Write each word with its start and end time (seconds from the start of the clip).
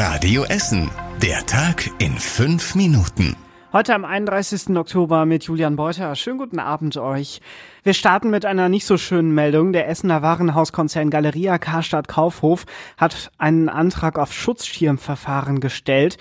Radio 0.00 0.44
Essen. 0.44 0.92
Der 1.20 1.44
Tag 1.44 1.90
in 1.98 2.12
fünf 2.12 2.76
Minuten. 2.76 3.34
Heute 3.72 3.96
am 3.96 4.04
31. 4.04 4.76
Oktober 4.76 5.26
mit 5.26 5.42
Julian 5.42 5.74
Beuter. 5.74 6.14
Schönen 6.14 6.38
guten 6.38 6.60
Abend 6.60 6.96
euch. 6.98 7.40
Wir 7.82 7.94
starten 7.94 8.30
mit 8.30 8.46
einer 8.46 8.68
nicht 8.68 8.86
so 8.86 8.96
schönen 8.96 9.34
Meldung. 9.34 9.72
Der 9.72 9.88
Essener 9.88 10.22
Warenhauskonzern 10.22 11.10
Galeria 11.10 11.58
Karstadt 11.58 12.06
Kaufhof 12.06 12.64
hat 12.96 13.32
einen 13.38 13.68
Antrag 13.68 14.20
auf 14.20 14.32
Schutzschirmverfahren 14.32 15.58
gestellt. 15.58 16.16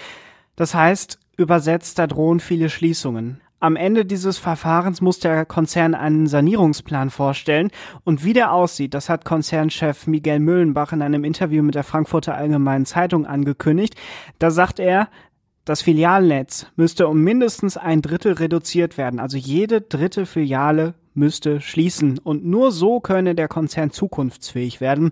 Das 0.56 0.74
heißt, 0.74 1.20
übersetzt, 1.38 2.00
da 2.00 2.08
drohen 2.08 2.40
viele 2.40 2.72
Schließungen. 2.72 3.42
Am 3.60 3.76
Ende 3.76 4.06
dieses 4.06 4.38
Verfahrens 4.38 5.02
muss 5.02 5.20
der 5.20 5.44
Konzern 5.44 5.96
einen 5.96 6.28
Sanierungsplan 6.28 7.10
vorstellen. 7.10 7.72
Und 8.04 8.24
wie 8.24 8.34
der 8.34 8.52
aussieht, 8.52 8.94
das 8.94 9.10
hat 9.10 9.26
Konzernchef 9.26 10.06
Miguel 10.06 10.40
Müllenbach 10.40 10.92
in 10.92 11.02
einem 11.02 11.24
Interview 11.24 11.64
mit 11.64 11.74
der 11.74 11.84
Frankfurter 11.84 12.36
Allgemeinen 12.36 12.86
Zeitung 12.86 13.26
angekündigt. 13.26 13.96
Da 14.38 14.52
sagt 14.52 14.80
er, 14.80 15.10
das 15.66 15.82
Filialnetz 15.82 16.68
müsste 16.76 17.08
um 17.08 17.24
mindestens 17.24 17.78
ein 17.78 18.04
Drittel 18.04 18.34
reduziert 18.34 18.98
werden. 18.98 19.20
Also 19.20 19.38
jede 19.38 19.82
dritte 19.82 20.28
Filiale 20.28 20.94
müsste 21.16 21.60
schließen. 21.60 22.20
Und 22.20 22.46
nur 22.46 22.72
so 22.72 23.00
könne 23.00 23.34
der 23.34 23.48
Konzern 23.48 23.90
zukunftsfähig 23.90 24.82
werden. 24.82 25.12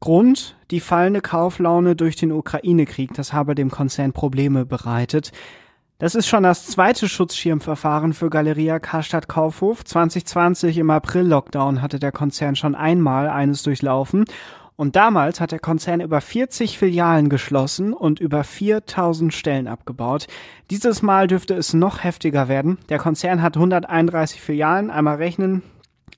Grund, 0.00 0.54
die 0.70 0.80
fallende 0.80 1.22
Kauflaune 1.22 1.96
durch 1.96 2.14
den 2.14 2.30
Ukraine-Krieg, 2.30 3.14
das 3.14 3.32
habe 3.32 3.54
dem 3.54 3.70
Konzern 3.70 4.12
Probleme 4.12 4.66
bereitet. 4.66 5.32
Das 5.98 6.14
ist 6.14 6.26
schon 6.26 6.42
das 6.42 6.66
zweite 6.66 7.08
Schutzschirmverfahren 7.08 8.12
für 8.12 8.28
Galeria 8.28 8.78
Karstadt 8.78 9.28
Kaufhof. 9.28 9.82
2020 9.82 10.76
im 10.76 10.90
April-Lockdown 10.90 11.80
hatte 11.80 11.98
der 11.98 12.12
Konzern 12.12 12.54
schon 12.54 12.74
einmal 12.74 13.30
eines 13.30 13.62
durchlaufen. 13.62 14.26
Und 14.76 14.94
damals 14.94 15.40
hat 15.40 15.52
der 15.52 15.58
Konzern 15.58 16.02
über 16.02 16.20
40 16.20 16.76
Filialen 16.76 17.30
geschlossen 17.30 17.94
und 17.94 18.20
über 18.20 18.44
4000 18.44 19.32
Stellen 19.32 19.68
abgebaut. 19.68 20.26
Dieses 20.68 21.00
Mal 21.00 21.28
dürfte 21.28 21.54
es 21.54 21.72
noch 21.72 22.04
heftiger 22.04 22.48
werden. 22.48 22.76
Der 22.90 22.98
Konzern 22.98 23.40
hat 23.40 23.56
131 23.56 24.42
Filialen, 24.42 24.90
einmal 24.90 25.16
rechnen, 25.16 25.62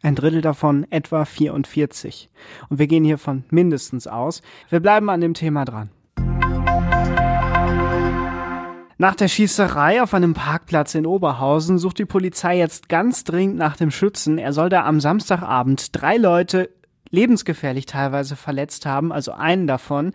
ein 0.03 0.17
Drittel 0.17 0.41
davon 0.41 0.89
etwa 0.91 1.25
44. 1.25 2.31
Und 2.69 2.81
wir 2.81 2.89
gehen 2.89 3.05
hier 3.05 3.19
von 3.19 3.45
mindestens 3.51 4.09
aus. 4.09 4.43
Wir 4.71 4.81
bleiben 4.81 5.09
an 5.09 5.21
dem 5.21 5.35
Thema 5.35 5.65
dran. 5.65 5.91
Nach 9.01 9.15
der 9.15 9.29
Schießerei 9.29 10.03
auf 10.03 10.13
einem 10.13 10.35
Parkplatz 10.35 10.97
in 10.97 11.07
Oberhausen 11.07 11.79
sucht 11.79 12.01
die 12.01 12.05
Polizei 12.05 12.59
jetzt 12.59 12.89
ganz 12.89 13.23
dringend 13.23 13.57
nach 13.57 13.77
dem 13.77 13.93
Schützen. 13.93 14.39
Er 14.39 14.53
soll 14.53 14.71
da 14.71 14.85
am 14.85 14.99
Samstagabend 14.99 15.91
drei 15.93 16.17
Leute 16.17 16.71
lebensgefährlich 17.11 17.87
teilweise 17.87 18.35
verletzt 18.35 18.87
haben, 18.87 19.13
also 19.13 19.31
einen 19.31 19.69
davon, 19.69 20.13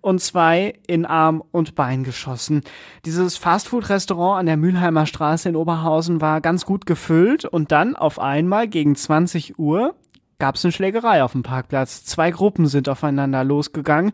und 0.00 0.22
zwei 0.22 0.72
in 0.86 1.04
Arm 1.04 1.42
und 1.52 1.74
Bein 1.74 2.04
geschossen. 2.04 2.62
Dieses 3.04 3.36
Fastfood-Restaurant 3.36 4.40
an 4.40 4.46
der 4.46 4.56
Mülheimer 4.56 5.04
Straße 5.04 5.50
in 5.50 5.54
Oberhausen 5.54 6.22
war 6.22 6.40
ganz 6.40 6.64
gut 6.64 6.86
gefüllt 6.86 7.44
und 7.44 7.70
dann 7.70 7.96
auf 7.96 8.18
einmal 8.18 8.66
gegen 8.66 8.96
20 8.96 9.58
Uhr 9.58 9.94
gab 10.42 10.56
es 10.56 10.64
eine 10.64 10.72
Schlägerei 10.72 11.22
auf 11.22 11.30
dem 11.30 11.44
Parkplatz. 11.44 12.02
Zwei 12.02 12.32
Gruppen 12.32 12.66
sind 12.66 12.88
aufeinander 12.88 13.44
losgegangen 13.44 14.10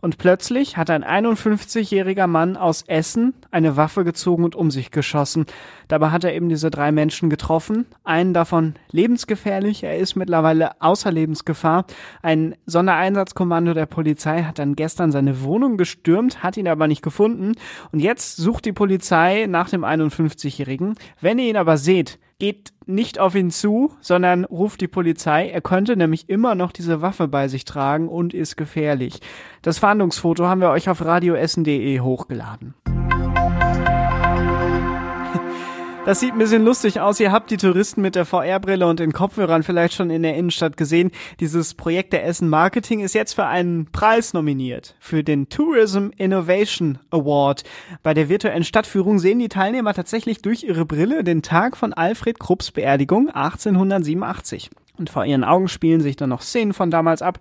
und 0.00 0.16
plötzlich 0.16 0.76
hat 0.76 0.90
ein 0.90 1.02
51-jähriger 1.02 2.28
Mann 2.28 2.56
aus 2.56 2.82
Essen 2.86 3.34
eine 3.50 3.76
Waffe 3.76 4.04
gezogen 4.04 4.44
und 4.44 4.54
um 4.54 4.70
sich 4.70 4.92
geschossen. 4.92 5.44
Dabei 5.88 6.10
hat 6.10 6.22
er 6.22 6.34
eben 6.34 6.48
diese 6.48 6.70
drei 6.70 6.92
Menschen 6.92 7.30
getroffen, 7.30 7.86
einen 8.04 8.32
davon 8.32 8.74
lebensgefährlich, 8.92 9.82
er 9.82 9.98
ist 9.98 10.14
mittlerweile 10.14 10.80
außer 10.80 11.10
Lebensgefahr. 11.10 11.86
Ein 12.22 12.54
Sondereinsatzkommando 12.66 13.74
der 13.74 13.86
Polizei 13.86 14.44
hat 14.44 14.60
dann 14.60 14.76
gestern 14.76 15.10
seine 15.10 15.42
Wohnung 15.42 15.78
gestürmt, 15.78 16.44
hat 16.44 16.56
ihn 16.56 16.68
aber 16.68 16.86
nicht 16.86 17.02
gefunden 17.02 17.54
und 17.90 17.98
jetzt 17.98 18.36
sucht 18.36 18.66
die 18.66 18.72
Polizei 18.72 19.46
nach 19.48 19.68
dem 19.68 19.84
51-jährigen. 19.84 20.94
Wenn 21.20 21.40
ihr 21.40 21.50
ihn 21.50 21.56
aber 21.56 21.76
seht, 21.76 22.20
geht 22.42 22.72
nicht 22.86 23.20
auf 23.20 23.36
ihn 23.36 23.52
zu, 23.52 23.92
sondern 24.00 24.44
ruft 24.44 24.80
die 24.80 24.88
Polizei. 24.88 25.48
Er 25.48 25.60
könnte 25.60 25.96
nämlich 25.96 26.28
immer 26.28 26.56
noch 26.56 26.72
diese 26.72 27.00
Waffe 27.00 27.28
bei 27.28 27.46
sich 27.46 27.64
tragen 27.64 28.08
und 28.08 28.34
ist 28.34 28.56
gefährlich. 28.56 29.20
Das 29.62 29.78
Fahndungsfoto 29.78 30.46
haben 30.46 30.60
wir 30.60 30.70
euch 30.70 30.88
auf 30.88 31.04
radioessen.de 31.04 32.00
hochgeladen. 32.00 32.74
Das 36.04 36.18
sieht 36.18 36.32
ein 36.32 36.38
bisschen 36.38 36.64
lustig 36.64 37.00
aus. 37.00 37.20
Ihr 37.20 37.30
habt 37.30 37.52
die 37.52 37.56
Touristen 37.56 38.02
mit 38.02 38.16
der 38.16 38.24
VR-Brille 38.24 38.88
und 38.88 38.98
den 38.98 39.12
Kopfhörern 39.12 39.62
vielleicht 39.62 39.94
schon 39.94 40.10
in 40.10 40.24
der 40.24 40.34
Innenstadt 40.34 40.76
gesehen. 40.76 41.12
Dieses 41.38 41.74
Projekt 41.74 42.12
der 42.12 42.26
Essen 42.26 42.48
Marketing 42.48 42.98
ist 42.98 43.14
jetzt 43.14 43.34
für 43.34 43.46
einen 43.46 43.86
Preis 43.86 44.34
nominiert. 44.34 44.96
Für 44.98 45.22
den 45.22 45.48
Tourism 45.48 46.08
Innovation 46.16 46.98
Award. 47.10 47.62
Bei 48.02 48.14
der 48.14 48.28
virtuellen 48.28 48.64
Stadtführung 48.64 49.20
sehen 49.20 49.38
die 49.38 49.48
Teilnehmer 49.48 49.94
tatsächlich 49.94 50.42
durch 50.42 50.64
ihre 50.64 50.84
Brille 50.84 51.22
den 51.22 51.40
Tag 51.40 51.76
von 51.76 51.92
Alfred 51.92 52.40
Krupps 52.40 52.72
Beerdigung 52.72 53.28
1887. 53.30 54.70
Und 54.98 55.08
vor 55.08 55.24
ihren 55.24 55.44
Augen 55.44 55.68
spielen 55.68 56.00
sich 56.00 56.16
dann 56.16 56.30
noch 56.30 56.42
Szenen 56.42 56.72
von 56.72 56.90
damals 56.90 57.22
ab. 57.22 57.38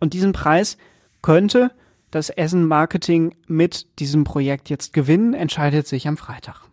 Und 0.00 0.14
diesen 0.14 0.32
Preis 0.32 0.78
könnte 1.22 1.70
das 2.10 2.28
Essen 2.28 2.66
Marketing 2.66 3.36
mit 3.46 3.86
diesem 4.00 4.24
Projekt 4.24 4.68
jetzt 4.68 4.92
gewinnen, 4.92 5.32
entscheidet 5.32 5.86
sich 5.86 6.08
am 6.08 6.16
Freitag. 6.16 6.69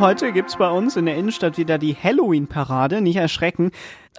Heute 0.00 0.32
gibt's 0.32 0.56
bei 0.56 0.68
uns 0.68 0.96
in 0.96 1.06
der 1.06 1.16
Innenstadt 1.16 1.58
wieder 1.58 1.78
die 1.78 1.94
Halloween-Parade. 1.94 3.00
Nicht 3.00 3.16
erschrecken. 3.16 3.70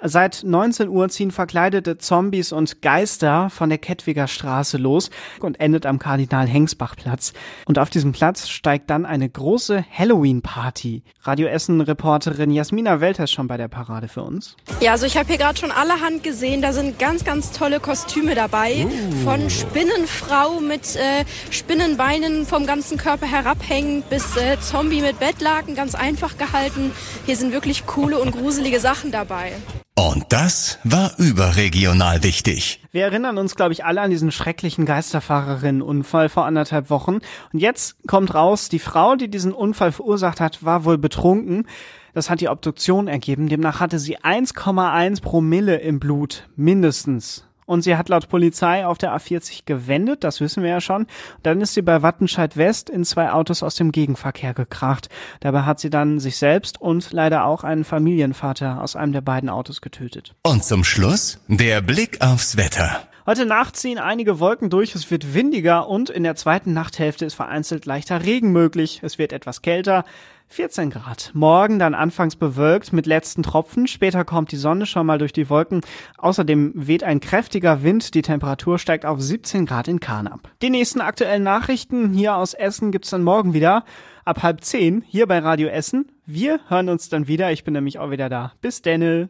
Seit 0.01 0.43
19 0.43 0.89
Uhr 0.89 1.07
ziehen 1.07 1.31
verkleidete 1.31 1.97
Zombies 1.97 2.51
und 2.51 2.81
Geister 2.81 3.49
von 3.49 3.69
der 3.69 3.77
Kettwiger 3.77 4.27
Straße 4.27 4.77
los 4.77 5.09
und 5.39 5.61
endet 5.61 5.85
am 5.85 5.99
Kardinal-Hengsbach-Platz. 5.99 7.31
Und 7.65 7.79
auf 7.79 7.89
diesem 7.89 8.11
Platz 8.11 8.49
steigt 8.49 8.89
dann 8.89 9.05
eine 9.05 9.29
große 9.29 9.85
Halloween-Party. 9.89 11.03
Radio 11.21 11.47
Essen-Reporterin 11.47 12.51
Jasmina 12.51 12.99
Welter 12.99 13.23
ist 13.23 13.31
schon 13.31 13.47
bei 13.47 13.55
der 13.55 13.69
Parade 13.69 14.09
für 14.09 14.21
uns. 14.23 14.57
Ja, 14.81 14.91
also 14.91 15.05
ich 15.05 15.15
habe 15.15 15.29
hier 15.29 15.37
gerade 15.37 15.57
schon 15.57 15.71
allerhand 15.71 16.23
gesehen. 16.23 16.61
Da 16.61 16.73
sind 16.73 16.99
ganz, 16.99 17.23
ganz 17.23 17.53
tolle 17.53 17.79
Kostüme 17.79 18.35
dabei. 18.35 18.85
Uh. 18.85 19.15
Von 19.23 19.49
Spinnenfrau 19.49 20.59
mit 20.59 20.97
äh, 20.97 21.23
Spinnenbeinen 21.51 22.45
vom 22.45 22.65
ganzen 22.65 22.97
Körper 22.97 23.27
herabhängend 23.27 24.09
bis 24.09 24.35
äh, 24.35 24.59
Zombie 24.59 25.01
mit 25.01 25.19
Bettlaken, 25.19 25.73
ganz 25.73 25.95
einfach 25.95 26.37
gehalten. 26.37 26.91
Hier 27.25 27.37
sind 27.37 27.53
wirklich 27.53 27.85
coole 27.85 28.19
und 28.19 28.33
gruselige 28.33 28.81
Sachen 28.81 29.11
dabei. 29.13 29.53
Und 29.97 30.25
das 30.27 30.77
war 30.83 31.17
überregional 31.17 32.21
wichtig. 32.21 32.81
Wir 32.91 33.03
erinnern 33.03 33.37
uns, 33.37 33.55
glaube 33.55 33.71
ich, 33.71 33.85
alle 33.85 34.01
an 34.01 34.09
diesen 34.09 34.29
schrecklichen 34.29 34.85
Geisterfahrerinnen-Unfall 34.85 36.27
vor 36.27 36.45
anderthalb 36.45 36.89
Wochen. 36.89 37.19
Und 37.53 37.59
jetzt 37.59 37.95
kommt 38.05 38.33
raus, 38.33 38.67
die 38.67 38.79
Frau, 38.79 39.15
die 39.15 39.29
diesen 39.29 39.53
Unfall 39.53 39.93
verursacht 39.93 40.41
hat, 40.41 40.65
war 40.65 40.83
wohl 40.83 40.97
betrunken. 40.97 41.65
Das 42.13 42.29
hat 42.29 42.41
die 42.41 42.49
Obduktion 42.49 43.07
ergeben. 43.07 43.47
Demnach 43.47 43.79
hatte 43.79 43.97
sie 43.97 44.19
1,1 44.19 45.21
Promille 45.21 45.77
im 45.77 46.01
Blut, 46.01 46.49
mindestens 46.57 47.45
und 47.65 47.81
sie 47.81 47.95
hat 47.95 48.09
laut 48.09 48.29
Polizei 48.29 48.85
auf 48.85 48.97
der 48.97 49.15
A40 49.15 49.61
gewendet, 49.65 50.23
das 50.23 50.41
wissen 50.41 50.63
wir 50.63 50.69
ja 50.69 50.81
schon. 50.81 51.07
Dann 51.43 51.61
ist 51.61 51.73
sie 51.73 51.81
bei 51.81 52.01
Wattenscheid 52.01 52.57
West 52.57 52.89
in 52.89 53.05
zwei 53.05 53.31
Autos 53.31 53.63
aus 53.63 53.75
dem 53.75 53.91
Gegenverkehr 53.91 54.53
gekracht. 54.53 55.09
Dabei 55.39 55.63
hat 55.63 55.79
sie 55.79 55.89
dann 55.89 56.19
sich 56.19 56.37
selbst 56.37 56.79
und 56.79 57.11
leider 57.11 57.45
auch 57.45 57.63
einen 57.63 57.83
Familienvater 57.83 58.81
aus 58.81 58.95
einem 58.95 59.13
der 59.13 59.21
beiden 59.21 59.49
Autos 59.49 59.81
getötet. 59.81 60.35
Und 60.43 60.63
zum 60.63 60.83
Schluss 60.83 61.39
der 61.47 61.81
Blick 61.81 62.21
aufs 62.21 62.57
Wetter. 62.57 63.07
Heute 63.27 63.47
Nacht 63.47 63.75
ziehen 63.75 63.97
einige 63.97 64.39
Wolken 64.39 64.69
durch, 64.69 64.93
es 64.93 65.09
wird 65.09 65.33
windiger 65.33 65.87
und 65.87 66.11
in 66.11 66.21
der 66.21 66.35
zweiten 66.35 66.73
Nachthälfte 66.73 67.25
ist 67.25 67.33
vereinzelt 67.33 67.87
leichter 67.87 68.23
Regen 68.23 68.51
möglich. 68.51 68.99
Es 69.01 69.17
wird 69.17 69.33
etwas 69.33 69.63
kälter. 69.63 70.05
14 70.49 70.91
Grad. 70.91 71.31
Morgen 71.33 71.79
dann 71.79 71.95
anfangs 71.95 72.35
bewölkt 72.35 72.93
mit 72.93 73.07
letzten 73.07 73.41
Tropfen. 73.41 73.87
Später 73.87 74.25
kommt 74.25 74.51
die 74.51 74.57
Sonne 74.57 74.85
schon 74.85 75.07
mal 75.07 75.17
durch 75.17 75.33
die 75.33 75.49
Wolken. 75.49 75.81
Außerdem 76.19 76.73
weht 76.75 77.03
ein 77.03 77.19
kräftiger 77.19 77.81
Wind. 77.81 78.13
Die 78.13 78.21
Temperatur 78.21 78.77
steigt 78.77 79.07
auf 79.07 79.19
17 79.19 79.65
Grad 79.65 79.87
in 79.87 79.99
Karnap. 79.99 80.47
Die 80.61 80.69
nächsten 80.69 81.01
aktuellen 81.01 81.41
Nachrichten 81.41 82.13
hier 82.13 82.35
aus 82.35 82.53
Essen 82.53 82.91
gibt's 82.91 83.09
dann 83.09 83.23
morgen 83.23 83.55
wieder. 83.55 83.85
Ab 84.23 84.43
halb 84.43 84.63
zehn 84.63 85.03
hier 85.07 85.25
bei 85.25 85.39
Radio 85.39 85.67
Essen. 85.69 86.11
Wir 86.27 86.59
hören 86.67 86.89
uns 86.89 87.09
dann 87.09 87.27
wieder. 87.27 87.51
Ich 87.51 87.63
bin 87.63 87.73
nämlich 87.73 87.97
auch 87.97 88.11
wieder 88.11 88.29
da. 88.29 88.53
Bis 88.61 88.83
denne. 88.83 89.29